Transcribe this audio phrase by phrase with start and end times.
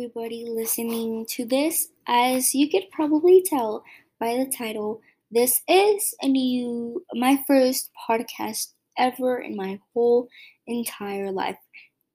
[0.00, 1.88] everybody listening to this.
[2.08, 3.84] As you could probably tell
[4.18, 10.28] by the title, this is a new, my first podcast ever in my whole
[10.66, 11.58] entire life.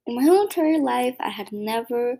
[0.08, 2.18] In my whole entire life, I had never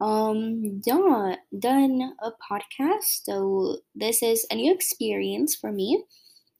[0.00, 6.02] um done done a podcast, so this is a new experience for me.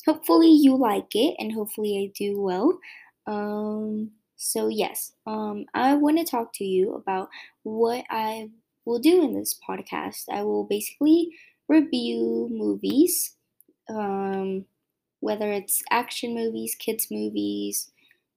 [0.05, 2.79] Hopefully, you like it, and hopefully, I do well.
[3.27, 7.31] Um, so yes, um, I want to talk to you about
[7.65, 8.51] what I
[8.87, 10.27] will do in this podcast.
[10.31, 11.35] I will basically
[11.69, 13.37] review movies,
[13.91, 14.67] um,
[15.21, 17.91] whether it's action movies, kids movies,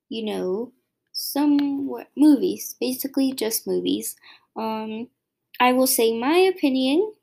[0.10, 0.74] you know,
[1.14, 4.16] some movies, basically just movies.
[4.56, 5.10] Um,
[5.60, 7.14] I will say my opinion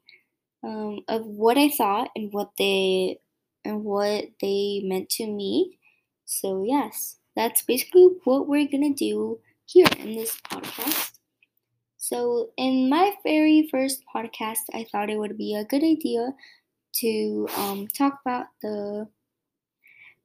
[0.63, 3.21] um, of what I thought and what they
[3.65, 5.79] and what they meant to me.
[6.27, 11.13] So yes that's basically what we're gonna do here in this podcast.
[11.99, 16.35] So, in my very first podcast, I thought it would be a good idea
[16.95, 19.09] to um, talk about the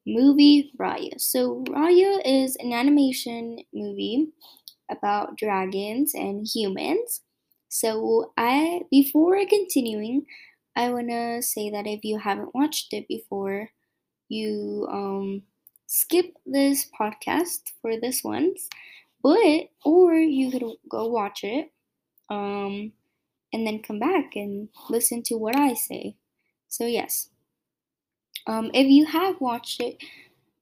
[0.06, 1.20] movie Raya.
[1.20, 4.28] So, Raya is an animation movie
[4.90, 7.22] about dragons and humans.
[7.68, 10.26] So, I before continuing,
[10.76, 13.70] I wanna say that if you haven't watched it before,
[14.28, 15.42] you um
[15.94, 18.52] skip this podcast for this one,
[19.22, 21.70] but or you could go watch it,
[22.28, 22.92] um,
[23.52, 26.16] and then come back and listen to what I say.
[26.66, 27.30] So yes,
[28.48, 30.02] um, if you have watched it,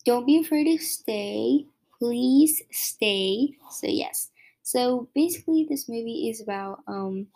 [0.04, 1.64] don't be afraid to stay.
[1.98, 3.56] Please stay.
[3.70, 4.28] So yes.
[4.62, 7.28] So basically, this movie is about um,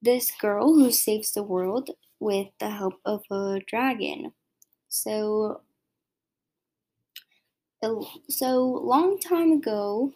[0.00, 4.32] this girl who saves the world with the help of a dragon.
[4.88, 5.62] So
[8.28, 10.12] so long time ago,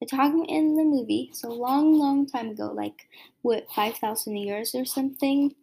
[0.00, 3.08] they're talking in the movie, so long, long time ago, like
[3.42, 5.54] what, 5,000 years or something?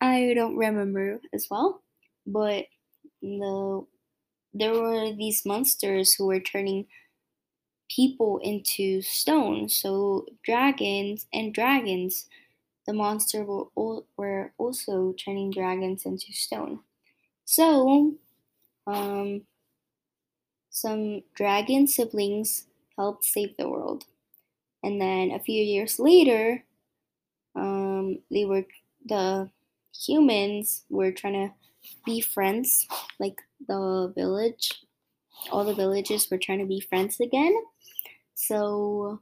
[0.00, 1.82] I don't remember as well,
[2.26, 2.66] but
[3.22, 3.86] the
[4.54, 6.86] there were these monsters who were turning
[7.90, 9.68] people into stone.
[9.68, 12.28] So dragons and dragons,
[12.86, 16.80] the monster were, were also turning dragons into stone.
[17.44, 18.14] So,
[18.86, 19.42] um,
[20.74, 22.66] some dragon siblings
[22.98, 24.06] helped save the world.
[24.82, 26.64] And then a few years later,
[27.54, 28.66] um, they were
[29.06, 29.50] the
[29.94, 31.54] humans were trying to
[32.04, 32.88] be friends,
[33.20, 34.72] like the village.
[35.52, 37.54] All the villages were trying to be friends again.
[38.34, 39.20] So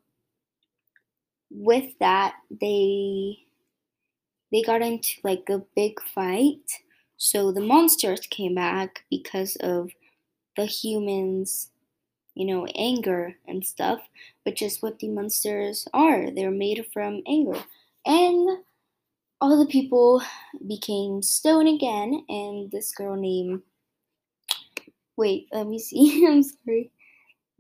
[1.51, 3.41] with that, they
[4.51, 6.81] they got into like a big fight.
[7.19, 9.91] So the monsters came back because of
[10.57, 11.71] the humans,
[12.35, 14.01] you know, anger and stuff,
[14.45, 16.31] which is what the monsters are.
[16.31, 17.63] They're made from anger.
[18.05, 18.59] And
[19.41, 20.23] all the people
[20.67, 23.63] became stone again, and this girl named
[25.17, 26.27] wait, let me see.
[26.29, 26.91] I'm sorry.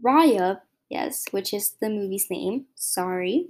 [0.04, 2.66] Raya, yes, which is the movie's name.
[2.74, 3.48] Sorry.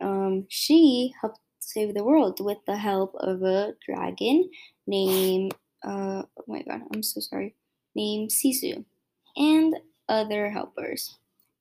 [0.00, 4.50] Um, she helped save the world with the help of a dragon
[4.86, 7.54] named uh oh my god, I'm so sorry
[7.94, 8.84] named Sisu
[9.36, 9.76] and
[10.08, 11.16] other helpers.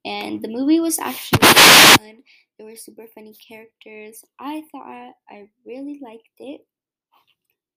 [0.06, 2.24] And the movie was actually fun.
[2.58, 4.24] There were super funny characters.
[4.40, 6.66] I thought I really liked it.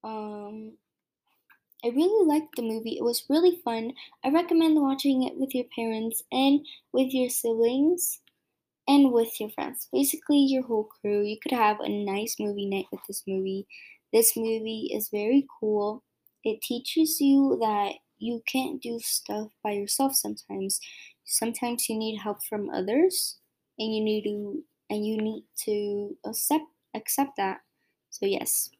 [0.02, 0.72] Um,
[1.84, 2.98] I really liked the movie.
[2.98, 3.92] It was really fun.
[4.24, 8.20] I recommend watching it with your parents and with your siblings
[8.88, 9.88] and with your friends.
[9.92, 11.22] Basically, your whole crew.
[11.22, 13.66] You could have a nice movie night with this movie.
[14.12, 16.02] This movie is very cool.
[16.44, 20.80] It teaches you that you can't do stuff by yourself sometimes.
[21.24, 23.38] Sometimes you need help from others
[23.78, 27.60] and you need to and you need to accept accept that.
[28.10, 28.70] So yes.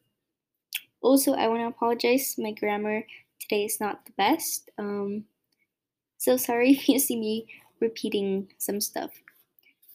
[1.01, 2.35] Also, I want to apologize.
[2.37, 3.03] My grammar
[3.39, 4.71] today is not the best.
[4.77, 5.25] Um,
[6.17, 7.47] so sorry if you see me
[7.79, 9.11] repeating some stuff.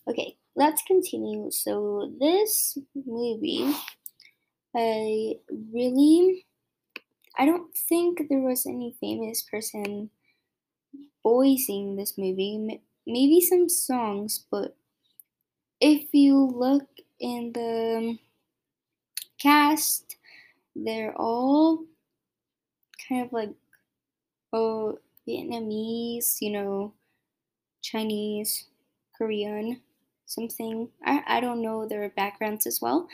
[0.08, 1.50] Okay, let's continue.
[1.50, 3.72] So this movie,
[4.74, 5.34] I
[5.72, 6.46] really
[7.38, 10.10] I don't think there was any famous person
[11.22, 12.80] voicing this movie.
[13.06, 14.76] Maybe some songs, but
[15.80, 16.88] if you look
[17.20, 18.18] in the um,
[19.38, 20.16] cast,
[20.76, 21.86] they're all
[23.08, 23.50] kind of like
[24.52, 26.94] oh Vietnamese, you know,
[27.82, 28.66] Chinese,
[29.16, 29.82] Korean,
[30.26, 30.90] something.
[31.04, 33.08] I, I don't know their backgrounds as well,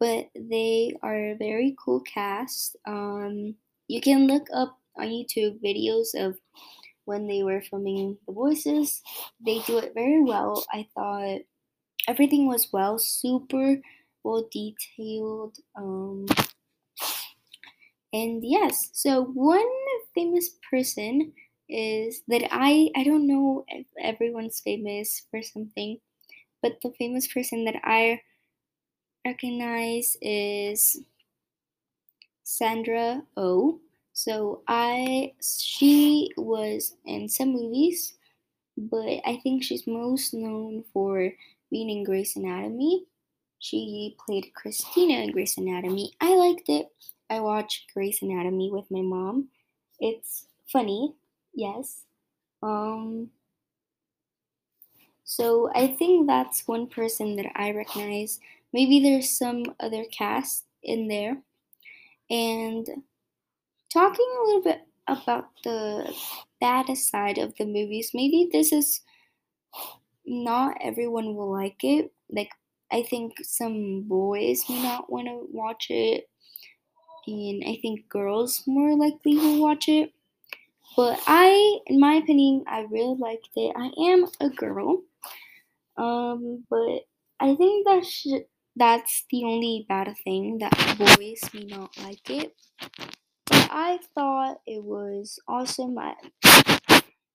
[0.00, 2.76] but they are a very cool cast.
[2.86, 3.54] Um,
[3.88, 6.38] you can look up on YouTube videos of
[7.04, 9.02] when they were filming the voices.
[9.44, 10.64] They do it very well.
[10.72, 11.40] I thought
[12.06, 13.76] everything was well, super
[14.22, 15.56] well detailed.
[15.76, 16.26] Um,
[18.12, 19.66] and yes, so one
[20.14, 21.32] famous person
[21.68, 25.98] is that I I don't know if everyone's famous for something,
[26.62, 28.20] but the famous person that I
[29.24, 31.02] recognize is
[32.42, 33.80] Sandra Oh.
[34.12, 38.14] So I she was in some movies,
[38.76, 41.32] but I think she's most known for
[41.70, 43.06] being in Grey's Anatomy.
[43.60, 46.12] She played Cristina in Grey's Anatomy.
[46.20, 46.88] I liked it.
[47.30, 49.48] I watched Grey's Anatomy with my mom.
[50.00, 51.14] It's funny,
[51.54, 52.04] yes.
[52.62, 53.30] Um
[55.24, 58.40] so I think that's one person that I recognize.
[58.72, 61.42] Maybe there's some other cast in there.
[62.30, 62.86] And
[63.92, 66.14] talking a little bit about the
[66.60, 69.00] bad side of the movies, maybe this is
[70.26, 72.12] not everyone will like it.
[72.30, 72.50] Like
[72.90, 76.28] I think some boys may not want to watch it,
[77.26, 80.12] and I think girls more likely will watch it.
[80.96, 83.74] But I, in my opinion, I really liked it.
[83.76, 85.02] I am a girl,
[85.96, 87.06] um, but
[87.40, 88.46] I think that sh-
[88.78, 92.54] that's the only bad thing that boys may not like it.
[93.46, 95.98] But I thought it was awesome.
[95.98, 96.14] I,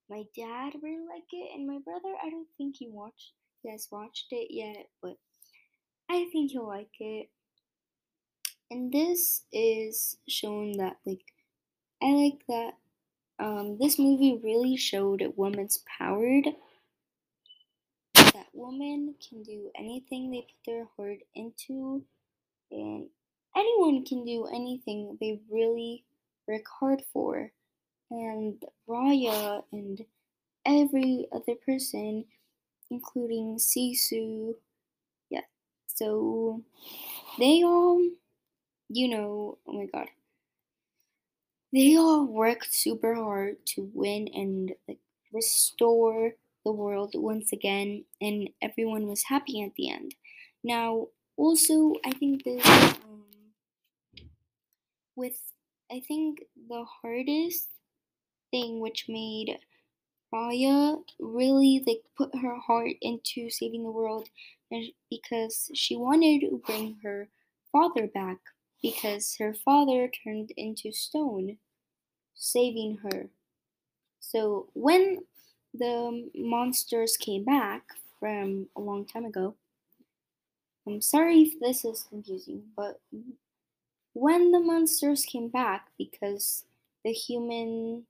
[0.09, 3.87] my dad really liked it, and my brother, I don't think he watched, he has
[3.91, 5.17] watched it yet, but
[6.09, 7.29] I think he'll like it.
[8.69, 11.23] And this is shown that like
[12.01, 12.75] I like that
[13.39, 16.41] um, this movie really showed women's power.
[18.63, 22.01] Women can do anything they put their heart into,
[22.71, 23.09] and
[23.57, 26.05] anyone can do anything they really
[26.47, 27.51] work hard for.
[28.09, 30.05] And Raya and
[30.65, 32.23] every other person,
[32.89, 34.55] including Sisu,
[35.29, 35.41] yeah.
[35.87, 36.63] So
[37.37, 38.01] they all,
[38.87, 40.07] you know, oh my god,
[41.73, 44.99] they all worked super hard to win and like
[45.33, 50.15] restore the world once again, and everyone was happy at the end.
[50.63, 53.23] Now, also, I think this um,
[55.15, 55.39] with
[55.91, 57.69] I think the hardest
[58.51, 59.59] thing which made
[60.33, 64.29] Raya really like put her heart into saving the world
[64.71, 67.29] and because she wanted to bring her
[67.71, 68.39] father back
[68.81, 71.57] because her father turned into stone
[72.33, 73.29] saving her.
[74.19, 75.19] So when
[75.73, 77.83] the monsters came back
[78.19, 79.55] from a long time ago,
[80.87, 82.99] I'm sorry if this is confusing, but
[84.13, 86.65] when the monsters came back because
[87.03, 88.03] the humans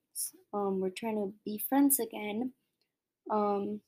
[0.54, 2.51] um, were trying to be friends again.
[3.30, 3.81] Um,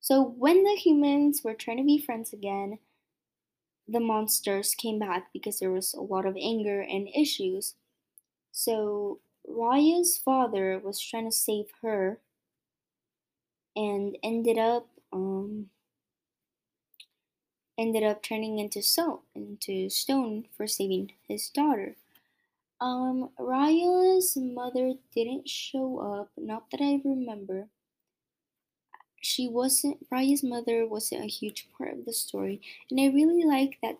[0.00, 2.78] so when the humans were trying to be friends again,
[3.88, 7.74] the monsters came back because there was a lot of anger and issues.
[8.52, 12.18] So Raya's father was trying to save her
[13.76, 15.70] and ended up um,
[17.78, 21.94] ended up turning into stone into stone for saving his daughter.
[22.80, 27.68] Um, Raya's mother didn't show up, not that I remember.
[29.20, 33.78] She wasn't Raya's mother wasn't a huge part of the story, and I really like
[33.82, 33.98] that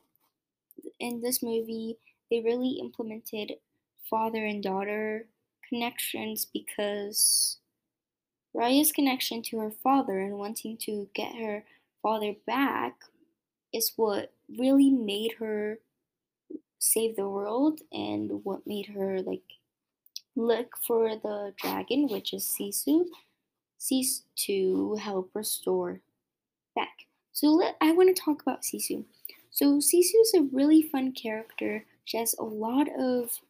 [0.99, 1.99] in this movie
[2.31, 3.59] they really implemented
[4.09, 5.27] father and daughter
[5.69, 7.59] connections because
[8.57, 11.65] Raya's connection to her father and wanting to get her
[12.03, 12.95] father back
[13.73, 15.79] is what really made her
[16.79, 19.43] save the world and what made her like
[20.37, 23.05] look for the dragon, which is Sisu,
[23.79, 26.01] Sisu to help restore
[26.75, 27.07] back.
[27.33, 29.05] So let, I want to talk about Sisu.
[29.51, 31.85] So Sisu is a really fun character.
[32.07, 33.41] She has a lot of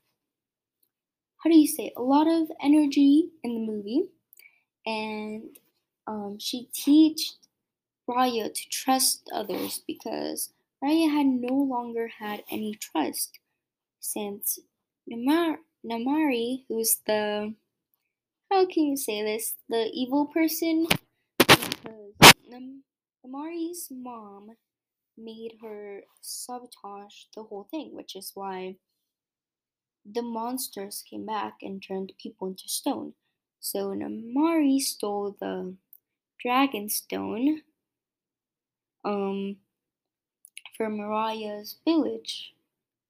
[1.45, 4.09] how do you say a lot of energy in the movie,
[4.87, 5.59] and
[6.07, 7.21] um, she taught
[8.09, 10.53] Raya to trust others because
[10.83, 13.39] Raya had no longer had any trust
[14.01, 14.61] since
[15.09, 17.55] Namar- Namaari, who's the
[18.51, 20.87] how can you say this, the evil person,
[21.39, 22.15] because
[22.49, 22.85] Nam-
[23.27, 24.53] Namaari's mom
[25.19, 28.77] made her sabotage the whole thing, which is why
[30.05, 33.15] the monsters came back and turned people into stone.
[33.67, 35.75] So Namaari stole the
[36.39, 37.63] dragon stone
[39.05, 39.57] um
[40.77, 42.55] from Raya's village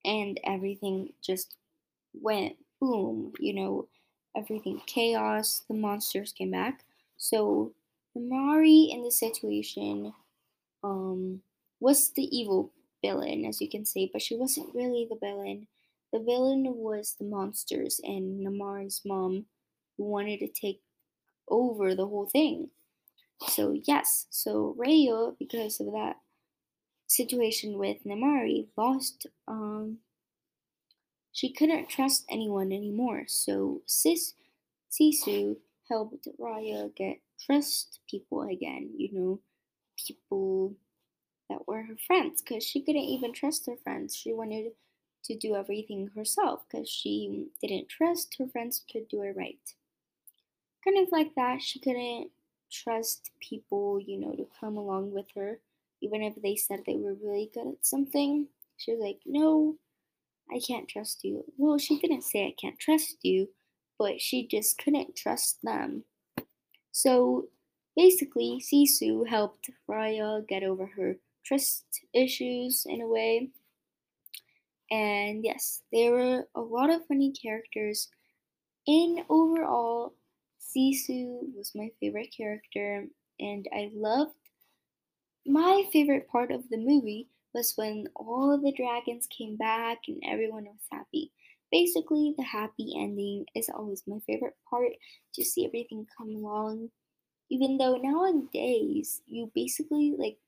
[0.03, 1.59] and everything just
[2.15, 3.89] went boom, you know,
[4.35, 6.87] everything chaos, the monsters came back.
[7.19, 7.73] So
[8.17, 10.15] Namaari in the situation
[10.83, 11.43] um
[11.81, 12.73] was the evil
[13.03, 15.67] villain, as you can say, but she wasn't really the villain.
[16.15, 19.45] The villain was the monsters and Namaari's mom
[19.97, 20.83] who wanted to take
[21.49, 22.71] over the whole thing.
[23.49, 26.17] So yes, so Raya, because of that
[27.09, 30.01] situation with Namaari, lost um
[31.33, 33.27] she couldn't trust anyone anymore.
[33.29, 34.35] So Sis
[34.91, 39.41] Sisu helped Raya get trust people again, you know,
[39.97, 40.77] people
[41.51, 44.17] that were her friends because she couldn't even trust her friends.
[44.17, 44.75] She wanted
[45.25, 49.76] to do everything herself because she didn't trust her friends could do it right.
[50.87, 52.31] Kind of like that, she couldn't
[52.71, 55.59] trust people, you know, to come along with her,
[56.01, 58.47] even if they said they were really good at something.
[58.77, 59.77] She was like, no,
[60.49, 61.45] I can't trust you.
[61.57, 63.49] Well, she didn't say I can't trust you,
[63.99, 66.05] but she just couldn't trust them.
[66.93, 67.49] So
[67.97, 73.51] basically, Sisu helped Raya get over her trust issues in a way.
[74.91, 78.09] And yes, there were a lot of funny characters.
[78.87, 80.15] In overall,
[80.77, 83.09] Sisu was my favorite character,
[83.41, 84.37] and I loved
[85.47, 90.65] my favorite part of the movie was when all the dragons came back and everyone
[90.67, 91.33] was happy.
[91.73, 94.93] Basically, the happy ending is always my favorite part
[95.35, 96.91] to see everything come along.
[97.51, 100.39] Even though nowadays, you basically like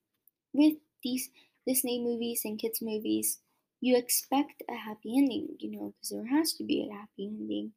[0.52, 1.30] with these
[1.66, 3.40] Disney movies and kids' movies,
[3.80, 7.72] you expect a happy ending, you know, because there has to be a happy ending.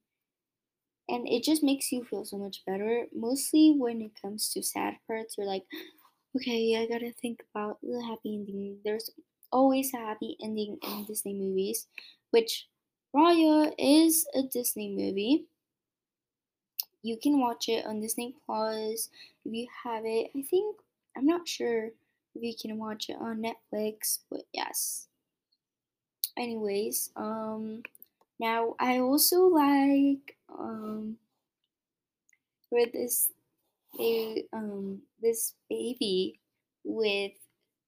[1.10, 3.08] And it just makes you feel so much better.
[3.14, 5.66] Mostly when it comes to sad parts, you're like,
[6.36, 8.80] okay, I gotta think about the happy ending.
[8.84, 9.12] There's
[9.52, 11.88] always a happy ending in Disney movies,
[12.32, 12.68] which
[13.16, 15.48] Raya is a Disney movie.
[17.04, 19.10] You can watch it on Disney Plus
[19.46, 20.32] if you have it.
[20.36, 20.82] I think
[21.16, 21.86] I'm not sure
[22.34, 25.08] if you can watch it on Netflix, but yes.
[26.38, 27.84] Anyways, um
[28.40, 31.18] now I also like um
[32.70, 33.32] where this
[34.54, 36.40] um this baby
[36.84, 37.32] with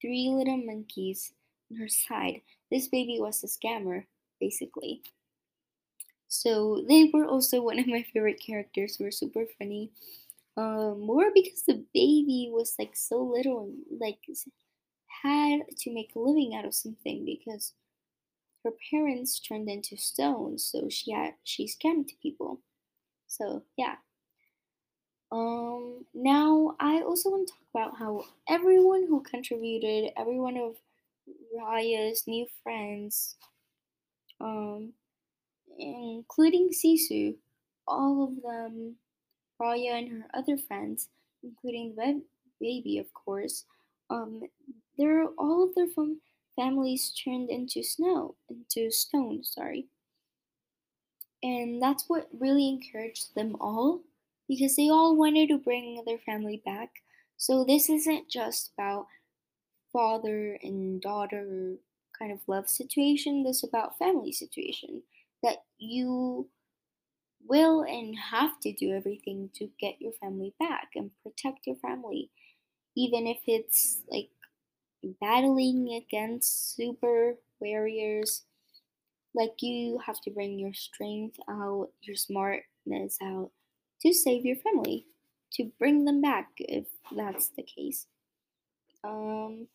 [0.00, 1.32] three little monkeys
[1.70, 2.42] on her side.
[2.70, 4.04] This baby was a scammer,
[4.40, 5.02] basically.
[6.28, 8.98] So they were also one of my favorite characters.
[9.00, 9.90] Were super funny.
[10.56, 14.18] Um, more because the baby was like so little and like
[15.22, 17.72] had to make a living out of something because
[18.64, 22.60] her parents turned into stones, so she had she scammed people.
[23.28, 23.96] So yeah.
[25.32, 30.76] Um, now I also want to talk about how everyone who contributed, every one of
[31.56, 33.36] Raya's new friends,
[34.40, 34.92] um,
[35.78, 37.34] including Sisu,
[37.86, 38.96] all of them,
[39.60, 41.08] Raya and her other friends,
[41.42, 42.22] including the
[42.60, 43.64] baby, of course,
[44.10, 44.42] um,
[44.96, 46.20] they're all of their fam-
[46.56, 49.44] families turned into snow, into stone.
[49.44, 49.88] Sorry,
[51.42, 54.00] and that's what really encouraged them all
[54.48, 56.90] because they all wanted to bring their family back.
[57.36, 59.06] So this isn't just about
[59.92, 61.76] father and daughter
[62.18, 63.44] kind of love situation.
[63.44, 65.02] This is about family situation
[65.42, 66.48] that you
[67.46, 72.30] will and have to do everything to get your family back and protect your family,
[72.96, 74.30] even if it's like
[75.20, 78.42] battling against super warriors.
[79.34, 83.50] Like you have to bring your strength out, your smartness out
[84.02, 85.06] to save your family,
[85.54, 88.06] to bring them back if that's the case.
[89.02, 89.66] Um,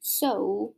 [0.00, 0.74] so,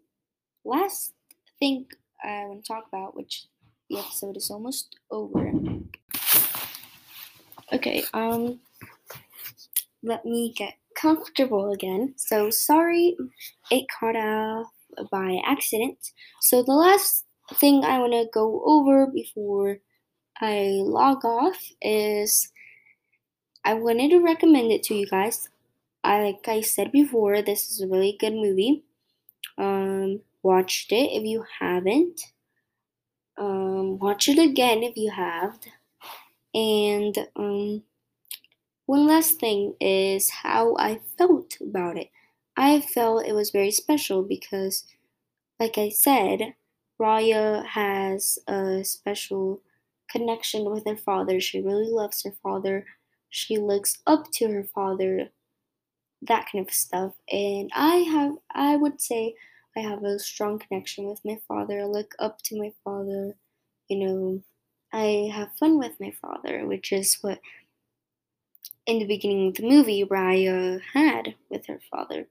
[0.65, 1.13] last
[1.59, 1.87] thing
[2.23, 3.47] I want to talk about, which
[3.89, 5.53] the episode is almost over.
[7.73, 8.61] Okay, um,
[10.03, 12.15] let me get comfortable again.
[12.17, 13.17] So, sorry
[13.71, 14.67] it caught off
[15.11, 15.99] by accident.
[16.43, 19.79] So, the last thing I want to go over before
[20.41, 22.51] I log off is
[23.65, 25.49] I wanted to recommend it to you guys.
[26.03, 28.85] I, like I said before, this is a really good movie.
[29.59, 32.23] Um, watched it if you haven't.
[33.37, 35.59] Um, watch it again if you have.
[36.55, 37.83] And um,
[38.91, 42.11] one last thing is how I felt about it.
[42.57, 44.87] I felt it was very special because,
[45.61, 46.55] like I said,
[47.01, 49.63] Raya has a special
[50.11, 51.41] connection with her father.
[51.41, 52.87] She really loves her father.
[53.31, 55.31] She looks up to her father.
[56.23, 57.15] That kind of stuff.
[57.31, 59.35] And I have, I would say,
[59.77, 61.81] I have a strong connection with my father.
[61.81, 63.37] I look up to my father.
[63.89, 64.43] You know,
[64.93, 67.41] I have fun with my father, which is what
[68.91, 72.27] in the beginning of the movie Raya had with her father.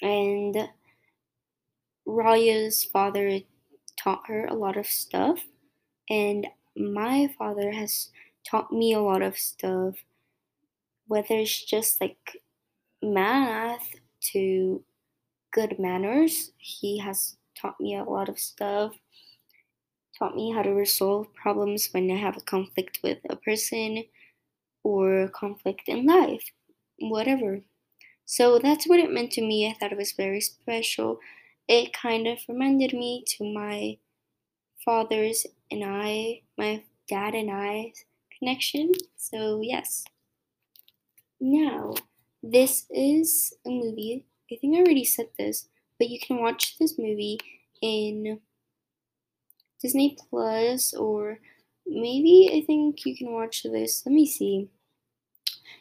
[0.00, 0.56] and
[2.06, 3.40] Raya's father
[4.02, 5.40] taught her a lot of stuff,
[6.08, 8.08] and my father has
[8.48, 9.96] taught me a lot of stuff,
[11.06, 12.42] whether it's just like
[13.02, 13.94] math
[14.32, 14.82] to
[15.52, 16.52] good manners.
[16.56, 18.94] He has taught me a lot of stuff,
[20.18, 24.04] taught me how to resolve problems when I have a conflict with a person
[24.82, 26.52] or conflict in life,
[26.98, 27.60] whatever.
[28.24, 29.68] So that's what it meant to me.
[29.68, 31.18] I thought it was very special.
[31.66, 33.98] It kind of reminded me to my
[34.84, 37.92] father's and I, my dad and I
[38.38, 38.92] connection.
[39.16, 40.04] So, yes.
[41.40, 41.94] Now,
[42.42, 44.26] this is a movie.
[44.50, 45.68] I think I already said this,
[45.98, 47.38] but you can watch this movie
[47.82, 48.40] in
[49.80, 51.38] Disney Plus or
[51.88, 54.04] maybe I think you can watch this.
[54.04, 54.68] Let me see.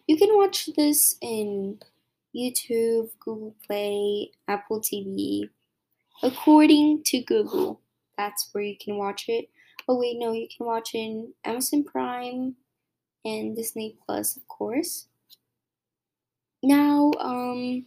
[0.08, 1.80] You can watch this in
[2.36, 5.50] YouTube, Google Play, Apple TV,
[6.24, 7.82] according to Google.
[8.18, 9.50] That's where you can watch it.
[9.88, 12.56] Oh, wait, no, you can watch it in Amazon Prime
[13.24, 15.08] and Disney Plus, of course.
[16.64, 17.86] Now, um,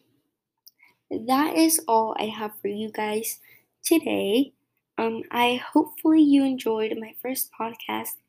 [1.11, 3.41] that is all I have for you guys
[3.85, 4.53] today.
[5.00, 8.21] Um, I hopefully you enjoyed my first podcast.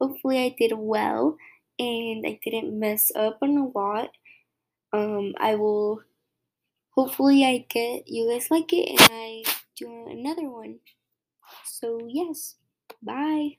[0.00, 1.36] Hopefully I did well
[1.76, 4.10] and I didn't mess up on a lot.
[4.92, 6.02] Um, I will
[6.90, 9.42] hopefully I get you guys like it and I
[9.76, 10.78] do another one.
[11.64, 12.54] So yes,
[13.02, 13.56] bye.